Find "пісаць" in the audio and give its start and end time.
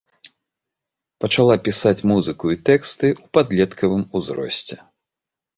1.67-2.05